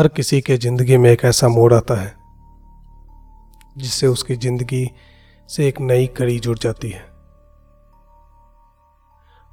[0.00, 2.14] हर किसी के ज़िंदगी में एक ऐसा मोड़ आता है,
[3.78, 4.90] जिससे उसकी ज़िंदगी
[5.48, 7.04] से एक नई कड़ी जुड़ जाती है।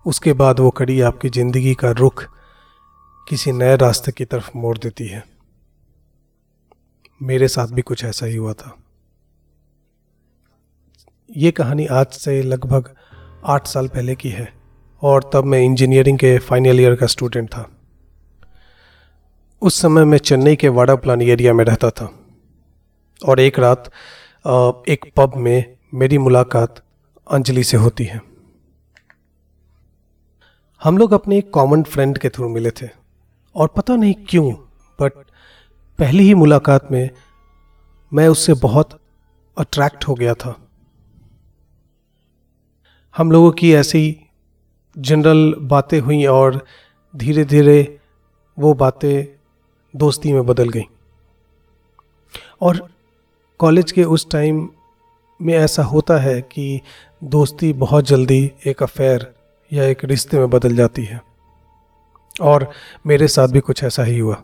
[0.05, 2.23] उसके बाद वो कड़ी आपकी ज़िंदगी का रुख
[3.27, 5.23] किसी नए रास्ते की तरफ़ मोड़ देती है।
[7.21, 8.75] मेरे साथ भी कुछ ऐसा ही हुआ था।
[11.29, 12.93] ये कहानी आज से लगभग
[13.45, 14.53] आठ साल पहले की है,
[15.01, 17.71] और तब मैं इंजीनियरिंग के फाइनल ईयर का स्टूडेंट था।
[19.61, 22.13] उस समय मैं चेन्नई के वाड़ा प्लान एरिया में रहता था।
[23.21, 23.91] और एक रात
[24.89, 26.83] एक पब में मेरी मुलाकात
[27.31, 28.21] अंजलि से होती है।
[30.83, 32.89] हम लोग अपने एक कॉमन फ्रेंड के थ्रू मिले थे।
[33.55, 34.51] और पता नहीं क्यों
[34.99, 35.13] बट
[35.99, 37.09] पहली ही मुलाकात में
[38.11, 38.99] मैं उससे बहुत
[39.57, 40.55] अट्रैक्ट हो गया था।
[43.17, 44.19] हम लोगों की ऐसी
[44.97, 46.65] जनरल बातें हुई और
[47.15, 47.99] धीरे धीरे
[48.59, 49.36] वो बातें
[49.95, 50.83] दोस्ती में बदल गई।
[52.61, 52.89] और
[53.59, 54.69] कॉलेज के उस टाइम
[55.41, 56.81] में ऐसा होता है कि
[57.23, 59.35] दोस्ती बहुत जल्दी एक अफेयर
[59.73, 61.21] या एक रिश्ते में बदल जाती है।
[62.41, 62.71] और
[63.05, 64.43] मेरे साथ भी कुछ ऐसा ही हुआ।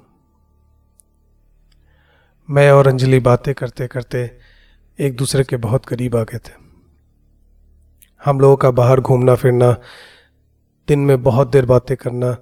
[2.50, 4.38] मैं और अंजलि बातें करते करते
[5.00, 6.64] एक दूसरे के बहुत करीब आ गए थे।
[8.26, 9.78] हम लोगों का बाहर घूमना फिरना,
[10.88, 12.38] दिन में बहुत देर बातें करना,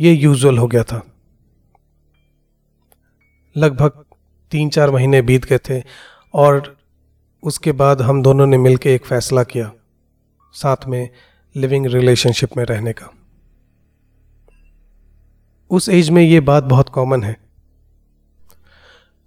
[0.00, 1.09] ये यूजुअल हो गया था।
[3.56, 4.04] लगभग
[4.52, 5.82] तीन चार महीने बीत गए थे
[6.34, 6.76] और
[7.42, 9.72] उसके बाद हम दोनों ने मिलकर एक फ़ैसला किया,
[10.52, 11.08] साथ में
[11.56, 13.10] लिविंग रिलेशनशिप में रहने का।
[15.70, 17.36] उस एज में ये बात बहुत कॉमन है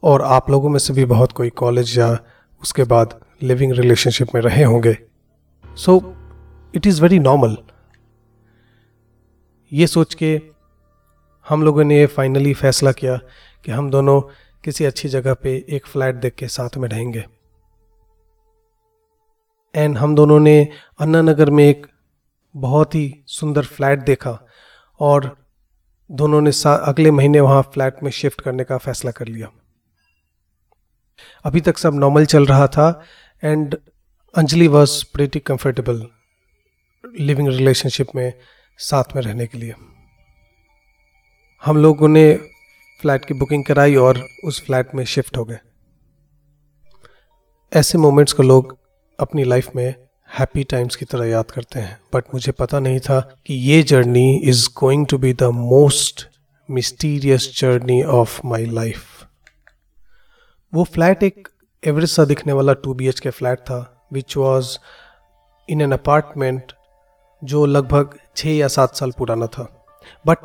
[0.04, 2.18] और आप लोगों में से भी बहुत कोई कॉलेज या
[2.62, 4.98] उसके बाद लिविंग रिलेशनशिप में रहे होंगे।
[5.78, 6.16] So
[6.76, 7.58] it is very normal
[9.72, 10.53] ये सोच के
[11.50, 13.18] हम लोगों ने ये फाइनली फैसला किया
[13.66, 14.22] कि हम दोनों
[14.64, 17.26] किसी अच्छी जगह पे एक फ्लैट देख के साथ में रहेंगे।
[19.76, 20.68] एंड हम दोनों ने
[21.00, 21.88] अन्ना नगर में एक
[22.56, 24.40] बहुत ही सुंदर फ्लैट देखा
[25.00, 25.38] और
[26.12, 29.52] दोनों ने अगले महीने वहाँ फ्लैट में शिफ्ट करने का फैसला कर लिया।
[31.44, 33.04] अभी तक सब नॉर्मल चल रहा था
[33.44, 33.78] and
[34.36, 36.08] Anjali was pretty comfortable
[37.20, 38.34] living relationship में
[38.78, 39.74] साथ में रहने के लिए।
[41.66, 42.34] हम लोगों ने
[43.02, 45.58] फ्लैट की बुकिंग कराई और उस फ्लैट में शिफ्ट हो गए।
[47.74, 48.78] ऐसे मोमेंट्स को लोग
[49.20, 49.96] अपनी लाइफ में
[50.40, 54.36] हैप्पी टाइम्स की तरह याद करते हैं। बट मुझे पता नहीं था कि ये journey
[54.44, 56.28] is going to be the most
[56.70, 59.26] mysterious journey of my life.
[60.74, 61.48] वो फ्लैट एक
[61.84, 64.78] एवरेज सा दिखने वाला two B H K flat था which was
[65.70, 66.74] in an apartment
[67.44, 69.86] जो लगभग छः या सात साल पुराना था।
[70.28, 70.38] But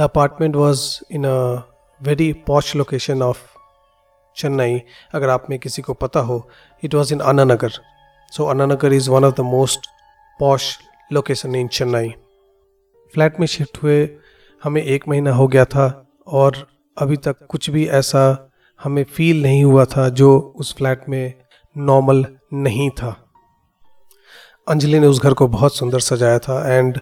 [0.00, 1.62] the apartment was in a
[2.02, 3.38] very posh location of
[4.36, 4.82] Chennai
[5.14, 6.50] अगर आप में किसी को पता हो
[6.84, 7.70] it was in Annanagar
[8.32, 9.86] so Annanagar is one of the most
[10.40, 10.78] posh
[11.12, 12.08] location in Chennai
[13.14, 14.10] flat में शिफ्ट हुए,
[14.64, 16.66] हमें एक महीना हो गया था और
[16.98, 18.50] अभी तक कुछ भी ऐसा
[18.84, 21.34] हमें फील नहीं हुआ था जो उस फ्लैट में
[21.76, 23.16] नॉर्मल नहीं था।
[24.68, 27.00] अंजलि ने उस घर को बहुत सुंदर सजाया था एंड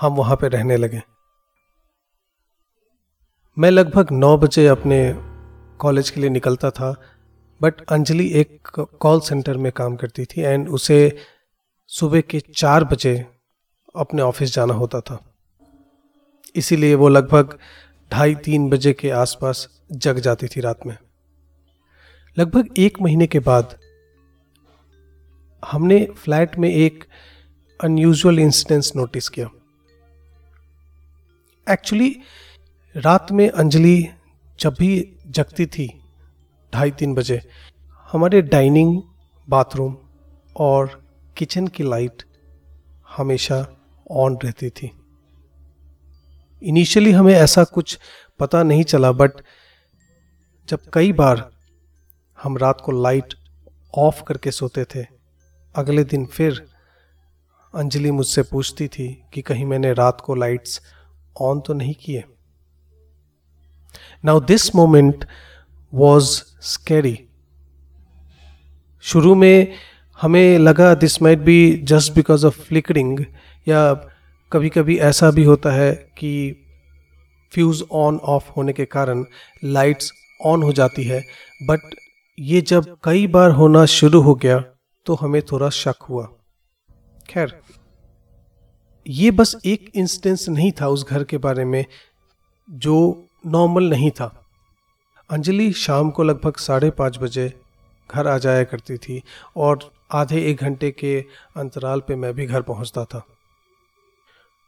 [0.00, 1.02] हम वहाँ पे रहने लगे।
[3.58, 4.98] मैं लगभग नौ बजे अपने
[5.78, 6.92] कॉलेज के लिए निकलता था
[7.60, 8.68] बट अंजलि एक
[9.00, 11.18] कॉल सेंटर में काम करती थी एंड उसे
[11.86, 13.26] सुबह के चार बजे
[13.96, 15.34] अपने ऑफ़िस जाना होता था।
[16.56, 17.58] इसीलिए वो लगभग
[18.12, 20.96] ढाई तीन बजे के आसपास जग जाती थी रात में।
[22.38, 23.78] लगभग एक महीने के बाद
[25.62, 27.04] हमने फ्लैट में एक
[27.80, 29.50] अनयूजुअल इंसिडेंस नोटिस किया।
[31.66, 32.16] एक्चुअली
[32.96, 34.08] रात में अंजलि
[34.60, 36.00] जब भी जगती थी,
[36.72, 37.40] ढाई तीन बजे,
[38.12, 39.02] हमारे डाइनिंग,
[39.48, 39.96] बाथरूम
[40.56, 41.02] और
[41.36, 42.22] किचन की लाइट
[43.16, 43.66] हमेशा
[44.10, 44.90] ऑन रहती थी।
[46.62, 47.98] इनिशियली हमें ऐसा कुछ
[48.38, 49.30] पता नहीं चला, बट
[50.68, 51.50] जब कई बार
[52.42, 53.34] हम रात को लाइट
[53.98, 55.06] ऑफ़ करके सोते थे,
[55.74, 56.66] अगले दिन फिर
[57.74, 60.80] अंजलि मुझसे पूछती थी कि कहीं मैंने रात को लाइट्स
[61.40, 62.24] ऑन तो नहीं किए।
[64.24, 65.24] Now this moment
[65.92, 66.30] was
[66.62, 67.18] scary
[69.04, 69.74] शुरू में
[70.18, 73.24] हमें लगा this might be just because of flickering
[73.68, 73.92] या
[74.52, 76.32] कभी कभी ऐसा भी होता है कि
[77.52, 79.24] फ्यूज़ ऑन ऑफ़ होने के कारण
[79.64, 80.12] लाइट्स
[80.44, 81.20] ऑन हो जाती है।
[81.62, 81.94] बट
[82.38, 84.58] ये जब कई बार होना शुरू हो गया
[85.06, 86.24] तो हमें थोड़ा शक हुआ।
[87.30, 87.60] खैर
[89.06, 91.84] ये बस एक इंस्टेंस नहीं था उस घर के बारे में
[92.68, 94.44] जो नॉर्मल नहीं था।
[95.30, 97.52] अंजलि शाम को लगभग साढ़े पाँच बजे
[98.10, 99.22] घर आ जाया करती थी
[99.56, 101.20] और आधे एक घंटे के
[101.56, 103.22] अंतराल पे मैं भी घर पहुँचता था।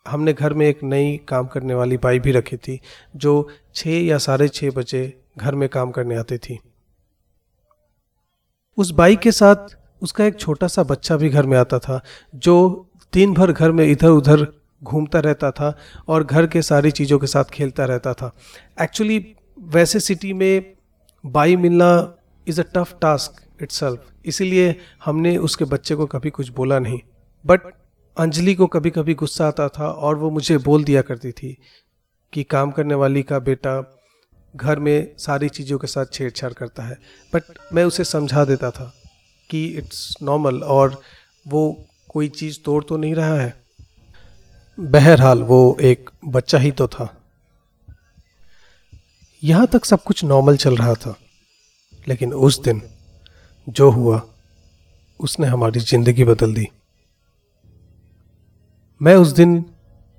[0.06, 2.80] हमने घर में एक नई काम करने वाली बाई भी रखी थी,
[3.16, 6.58] जो छः या साढ़े छः बजे घर में काम करने आती थी।
[8.78, 12.00] उस बाई के साथ उसका एक छोटा सा बच्चा भी घर में आता था,
[12.34, 14.46] जो दिन भर घर में इधर उधर
[14.84, 15.76] घूमता रहता था
[16.08, 18.34] और घर के सारी चीज़ों के साथ खेलता रहता था।
[18.82, 19.18] एक्चुअली
[19.58, 20.74] वैसे सिटी में
[21.24, 22.14] बाई मिलना
[22.46, 27.00] is a tough task itself इसीलिए हमने उसके बच्चे को कभी कुछ बोला नहीं।
[27.46, 27.60] बट
[28.16, 31.56] अंजलि को कभी कभी गुस्सा आता था और वो मुझे बोल दिया करती थी
[32.32, 34.00] कि काम करने वाली का बेटा
[34.56, 36.98] घर में सारी चीज़ों के साथ छेड़छाड़ करता है।
[37.34, 37.42] बट
[37.72, 38.92] मैं उसे समझा देता था
[39.50, 41.00] कि इट्स नॉर्मल और
[41.48, 43.63] वो कोई चीज़ तोड़ तो नहीं रहा है।
[44.78, 47.08] बहरहाल वो एक बच्चा ही तो था।
[49.42, 51.14] यहाँ तक सब कुछ नॉर्मल चल रहा था,
[52.06, 52.80] लेकिन उस दिन
[53.66, 54.20] जो हुआ,
[55.20, 56.66] उसने हमारी ज़िंदगी बदल दी।
[59.00, 59.64] मैं उस दिन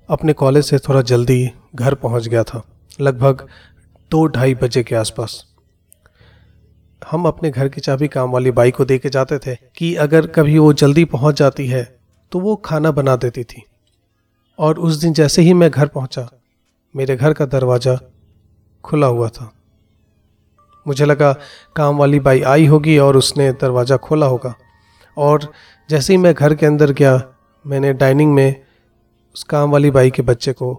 [0.08, 2.62] अपने कॉलेज से थोड़ा जल्दी घर पहुँच गया था,
[3.00, 3.46] लगभग
[4.10, 5.44] दो ढाई बजे के आसपास।
[7.02, 10.26] हम अपने घर की चाबी काम वाली बाई को दे के जाते थे कि अगर
[10.28, 11.84] कभी वो जल्दी पहुँच जाती है
[12.32, 13.62] तो वो खाना बना देती थी।
[14.58, 16.28] और उस दिन जैसे ही मैं घर पहुँचा,
[16.94, 17.98] मेरे घर का दरवाज़ा
[18.84, 19.52] खुला हुआ था।
[20.86, 21.32] मुझे लगा,
[21.76, 24.54] काम वाली बाई आई होगी और उसने दरवाज़ा खोला होगा।
[25.16, 25.52] और
[25.90, 27.22] जैसे ही मैं घर के अंदर गया,
[27.64, 28.64] मैंने डाइनिंग में
[29.34, 30.74] उस काम वाली बाई के बच्चे को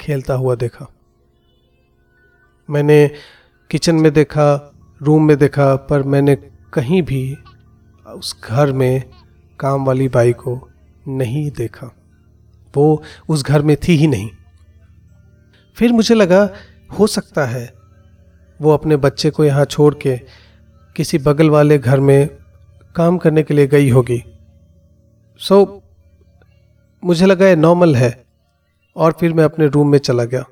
[0.00, 0.86] खेलता हुआ देखा।
[2.68, 3.10] मैंने
[3.70, 4.72] किचन में देखा,
[5.02, 6.36] रूम में देखा, पर मैंने
[6.72, 7.36] कहीं भी
[8.06, 9.02] उस घर में
[9.60, 10.68] काम वाली बाई को
[11.08, 11.90] नहीं देखा।
[12.76, 14.30] वो उस घर में थी ही नहीं।
[15.76, 16.48] फिर मुझे लगा
[16.98, 17.74] हो सकता है
[18.60, 20.16] वो अपने बच्चे को यहाँ छोड़ के
[20.96, 22.28] किसी बगल वाले घर में
[22.96, 24.22] काम करने के लिए गई होगी।
[25.38, 25.80] सो so,
[27.04, 28.24] मुझे लगा ये नॉर्मल है
[28.96, 30.44] और फिर मैं अपने रूम में चला गया।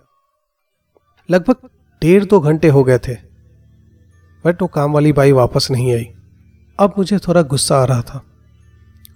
[1.31, 1.69] लगभग
[2.03, 3.15] डेढ़ दो घंटे हो गए थे
[4.45, 6.05] बट वो काम वाली बाई वापस नहीं आई।
[6.79, 8.23] अब मुझे थोड़ा गुस्सा आ रहा था।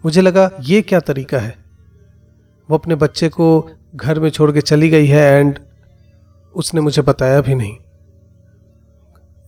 [0.04, 1.65] मुझे लगा ये क्या तरीका है?
[2.68, 5.58] वो अपने बच्चे को घर में छोड़ के चली गई है एंड
[6.54, 7.76] उसने मुझे बताया भी नहीं।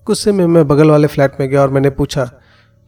[0.07, 2.25] गुस्से में मैं बगल वाले फ्लैट में गया और मैंने पूछा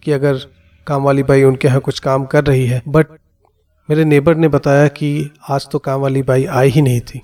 [0.02, 0.38] कि अगर
[0.86, 3.06] काम वाली बाई उनके यहाँ कुछ काम कर रही है बट
[3.88, 7.20] मेरे नेबर ने बताया कि आज तो काम वाली बाई आई ही नहीं थी।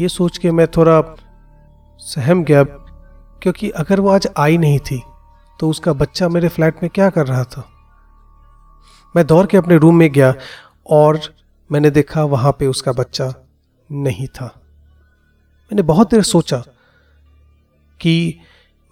[0.00, 1.02] ये सोच के मैं थोड़ा
[1.98, 5.02] सहम गया, क्योंकि अगर वो आज आई नहीं थी
[5.60, 7.68] तो उसका बच्चा मेरे फ्लैट में क्या कर रहा था?
[9.16, 10.34] मैं दौड़ के अपने रूम में गया
[10.86, 11.20] और
[11.72, 13.34] मैंने देखा वहाँ पे उसका बच्चा
[13.92, 14.46] नहीं था।
[15.72, 16.64] मैंने बहुत देर सोचा
[18.00, 18.40] कि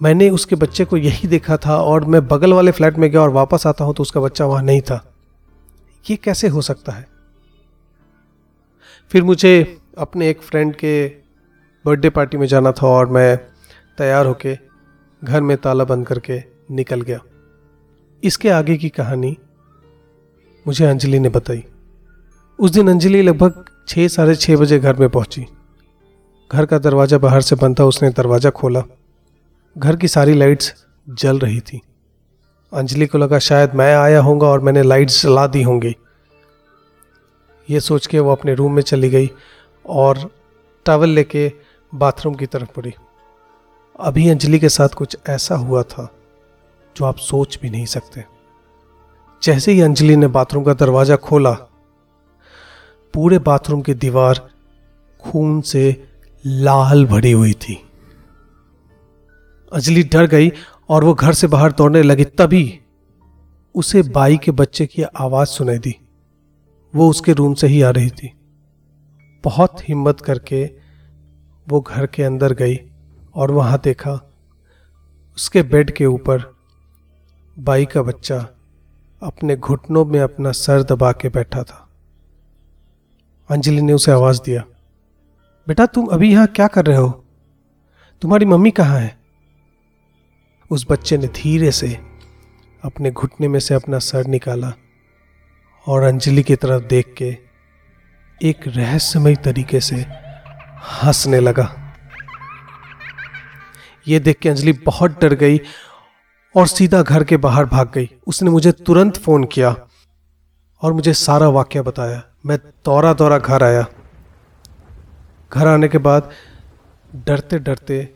[0.03, 3.31] मैंने उसके बच्चे को यही देखा था और मैं बगल वाले फ्लैट में गया और
[3.31, 5.15] वापस आता हूँ तो उसका बच्चा वहाँ नहीं था।
[6.11, 7.07] ये कैसे हो सकता है?
[9.11, 11.09] फिर मुझे अपने एक फ्रेंड के
[11.85, 13.37] बर्थडे पार्टी में जाना था और मैं
[13.99, 14.59] तैयार होके
[15.25, 17.19] घर में ताला बंद करके निकल गया।
[18.25, 19.37] इसके आगे की कहानी
[20.67, 21.65] मुझे अंजलि ने बताई।
[22.63, 25.47] उस दिन अंजलि लगभग छः साढ़े छः बजे घर में पहुँची।
[26.51, 28.83] घर का दरवाज़ा बाहर से बंद था, उसने दरवाज़ा खोला।
[29.77, 30.73] घर की सारी लाइट्स
[31.09, 31.81] जल रही थी।
[32.73, 35.95] अंजलि को लगा शायद मैं आया होऊँगा और मैंने लाइट्स जला दी होंगी।
[37.71, 39.31] ये सोच के वो अपने रूम में चली गई
[39.87, 40.31] और
[40.87, 41.51] टावल लेके
[41.95, 42.95] बाथरूम की तरफ़ पड़ी।
[44.01, 46.09] अभी अंजलि के साथ कुछ ऐसा हुआ था
[46.97, 48.25] जो आप सोच भी नहीं सकते।
[49.43, 51.57] जैसे ही अंजलि ने बाथरूम का दरवाज़ा खोला
[53.15, 54.51] पूरे बाथरूम की दीवार
[55.21, 56.05] खून से
[56.47, 57.75] लाल भरी हुई थी।
[59.73, 60.53] अंजलि डर गई
[60.89, 62.81] और वो घर से बाहर दौड़ने लगी। तभी
[63.75, 65.95] उसे बाई के बच्चे की आवाज़ सुनाई दी।
[66.95, 68.33] वो उसके रूम से ही आ रही थी।
[69.45, 70.71] बहुत हिम्मत करके
[71.69, 72.79] वो घर के अंदर गई
[73.35, 74.13] और वहाँ देखा
[75.37, 76.55] उसके बेड के ऊपर
[77.59, 78.49] बाई का बच्चा
[79.23, 81.92] अपने घुटनों में अपना सर दबा के बैठा था।
[83.53, 84.65] अंजलि ने उसे आवाज़ दिया,
[85.67, 87.25] बेटा, तुम अभी यहाँ क्या कर रहे हो?
[88.23, 89.17] तुम्हारी मम्मी कहाँ है?
[90.71, 91.89] उस बच्चे ने धीरे से
[92.85, 94.73] अपने घुटने में से अपना सर निकाला
[95.87, 97.37] और अंजलि की तरफ़ देख के
[98.41, 99.97] एक रहस्यमय तरीके से
[101.03, 101.69] हंसने लगा।
[104.09, 105.61] यह देख के अंजलि बहुत डर गई
[106.55, 109.77] और सीधा घर के बाहर भाग गई। उसने मुझे तुरंत फ़ोन किया
[110.83, 113.85] और मुझे सारा वाक्य बताया। मैं दौरा दौरा घर आया।
[115.53, 116.31] घर आने के बाद
[117.27, 118.09] डरते डरते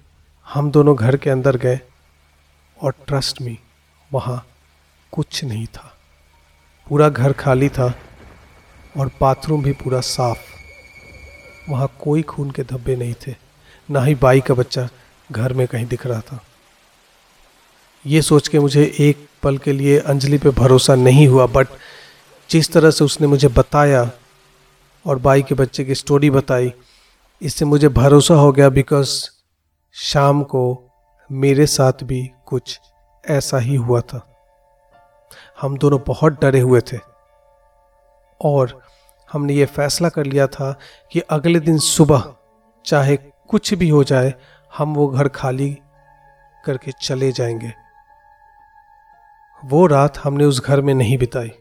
[0.46, 1.78] हम दोनों घर के अंदर गए
[2.78, 3.58] और ट्रस्ट मी
[4.10, 4.46] वहाँ
[5.12, 5.92] कुछ नहीं था।
[6.86, 7.92] पूरा घर खाली था
[8.96, 13.34] और बाथरूम भी पूरा साफ़। वहाँ कोई खून के धब्बे नहीं थे,
[13.88, 14.88] ना ही बाई का बच्चा
[15.32, 16.42] घर में कहीं दिख रहा था।
[18.04, 21.68] ये सोच के मुझे एक पल के लिए अंजलि पे भरोसा नहीं हुआ बट
[22.50, 24.10] जिस तरह से उसने मुझे बताया
[25.06, 26.72] और बाई के बच्चे की स्टोरी बताई,
[27.42, 29.30] इससे मुझे भरोसा हो गया बिकॉज़
[29.92, 30.82] शाम को
[31.32, 32.80] मेरे साथ भी कुछ
[33.28, 34.26] ऐसा ही हुआ था।
[35.60, 36.98] हम दोनों बहुत डरे हुए थे
[38.40, 38.82] और
[39.32, 40.78] हमने ये फैसला कर लिया था
[41.12, 42.34] कि अगले दिन सुबह
[42.84, 44.34] चाहे कुछ भी हो जाए,
[44.76, 45.78] हम वो घर खाली
[46.64, 47.72] करके चले जाएँगे।
[49.64, 51.52] वो रात हमने उस घर में नहीं बिताई।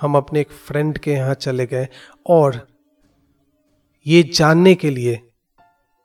[0.00, 1.88] हम अपने एक फ्रेंड के यहाँ चले गए
[2.26, 2.66] और
[4.06, 5.16] ये जानने के लिए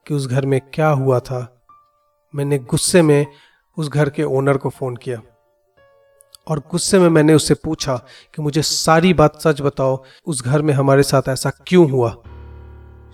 [0.05, 1.63] कि उस घर में क्या हुआ था,
[2.33, 3.25] मैंने गुस्से में
[3.77, 5.21] उस घर के ओनर को फ़ोन किया
[6.47, 7.95] और गुस्से में मैंने उससे पूछा
[8.35, 12.09] कि मुझे सारी बात सच बताओ, उस घर में हमारे साथ ऐसा क्यों हुआ?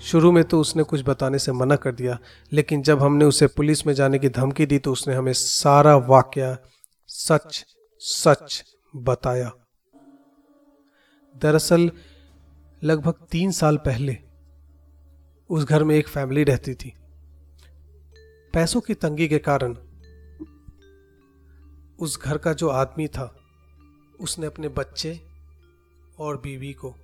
[0.01, 2.17] शुरू में तो उसने कुछ बताने से मना कर दिया,
[2.53, 6.57] लेकिन जब हमने उसे पुलिस में जाने की धमकी दी तो उसने हमें सारा वाक्य
[7.09, 7.65] सच
[8.01, 8.63] सच
[8.95, 9.51] बताया।
[11.41, 11.91] दरअसल,
[12.84, 14.17] लगभग तीन साल पहले,
[15.50, 16.93] उस घर में एक फैमिली रहती थी।
[18.53, 19.75] पैसों की तंगी के कारण,
[22.00, 23.36] उस घर का जो आदमी था,
[24.19, 25.22] उसने अपने बच्चे
[26.19, 26.96] और बीवी को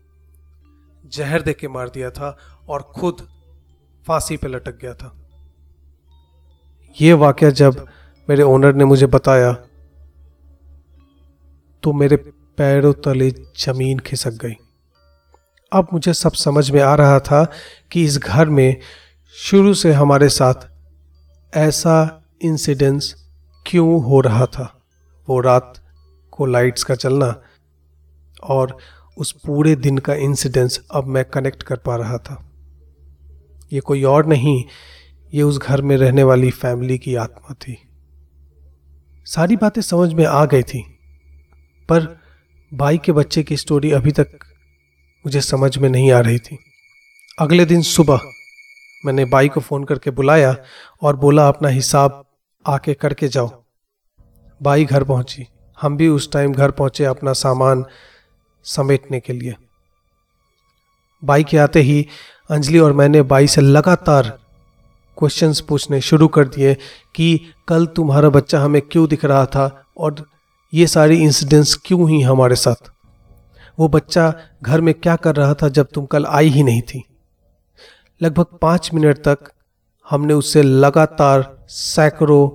[1.06, 2.38] जहर दे के मार दिया था
[2.70, 3.30] और खुद
[4.08, 5.18] फांसी पे लटक गया था।
[7.02, 7.88] ये वाक्य जब
[8.30, 9.54] मेरे ओनर ने मुझे बताया
[11.84, 14.56] तो मेरे पैरों तले ज़मीन खिसक गई।
[15.72, 17.44] अब मुझे सब समझ में आ रहा था
[17.92, 18.76] कि इस घर में
[19.36, 20.68] शुरू से हमारे साथ
[21.54, 23.14] ऐसा इंसिडेंस
[23.66, 24.72] क्यों हो रहा था।
[25.28, 25.74] वो रात
[26.32, 27.34] को लाइट्स का चलना
[28.44, 28.78] और
[29.18, 32.42] उस पूरे दिन का इंसिडेंस अब मैं कनेक्ट कर पा रहा था।
[33.74, 34.64] ये कोई और नहीं,
[35.34, 37.78] ये उस घर में रहने वाली फैमिली की आत्मा थी।
[39.26, 40.82] सारी बातें समझ में आ गई थी,
[41.90, 42.25] पर
[42.76, 44.28] भाई के बच्चे की स्टोरी अभी तक
[45.26, 46.60] मुझे समझ में नहीं आ रही थी।
[47.40, 48.20] अगले दिन सुबह
[49.06, 50.56] मैंने बाई को फ़ोन करके बुलाया
[51.02, 52.26] और बोला, अपना हिसाब
[52.68, 53.64] आके करके जाओ।
[54.62, 55.48] बाई घर पहुँची।
[55.82, 57.86] हम भी उस टाइम घर पहुँचे अपना सामान
[58.64, 59.56] समेटने के लिए।
[61.24, 62.08] बाई के आते ही
[62.50, 64.40] अंजलि और मैंने बाई से लगातार
[65.18, 66.78] क्वेश्चंस पूछने शुरू कर दिए
[67.16, 69.86] कि, कल तुम्हारा बच्चा हमें क्यों दिख रहा था?
[69.98, 70.35] और
[70.76, 72.92] ये सारी इंसिडेंट्स क्यों ही हमारे साथ?
[73.80, 77.06] वो बच्चा घर में क्या कर रहा था जब तुम कल आई ही नहीं थी?
[78.22, 79.40] लगभग पाँच मिनट तक
[80.10, 82.48] हमने उससे लगातार सैकड़ों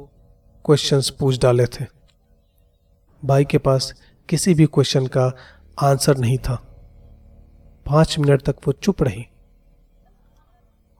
[0.65, 1.87] क्वेश्चंस पूछ डाले थे।
[3.25, 3.95] भाई के पास
[4.29, 5.37] किसी भी क्वेश्चन का
[5.83, 6.55] आंसर नहीं था।
[7.87, 9.27] पाँच मिनट तक वो चुप रही।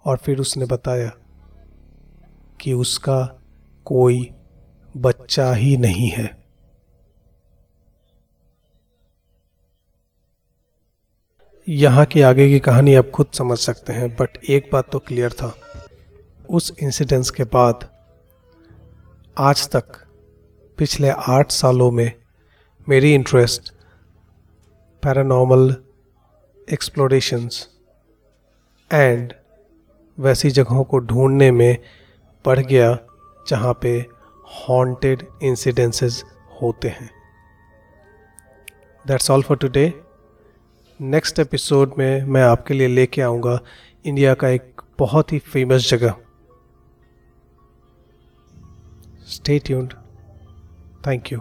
[0.05, 1.12] और फिर उसने बताया
[2.61, 3.41] कि उसका
[3.85, 4.31] कोई
[4.97, 6.40] बच्चा ही नहीं है।
[11.73, 15.33] यहाँ की आगे की कहानी आप खुद समझ सकते हैं बट एक बात तो क्लियर
[15.33, 15.57] था।
[16.50, 17.91] उस इंसिडेंस के बाद,
[19.39, 20.07] आज तक,
[20.79, 22.12] पिछले आठ सालों में
[22.89, 23.75] मेरी इंटरेस्ट
[25.03, 25.77] पैरानॉर्मल
[26.73, 27.69] एक्सप्लोरेशंस
[28.93, 29.33] एंड
[30.19, 31.77] वैसी जगहों को ढूँढने में
[32.47, 32.99] बढ़ गया
[33.49, 34.07] जहाँ पे
[34.45, 36.25] हॉन्टेड इंसिडेंसेस
[36.62, 37.11] होते हैं।
[39.07, 40.10] That's all for today
[41.02, 43.61] next episode में मैं आपके लिए लेके आऊँगा
[44.04, 46.14] इंडिया का एक बहुत ही फ़ेमस जगह।
[49.28, 49.95] Stay tuned
[51.07, 51.38] thank you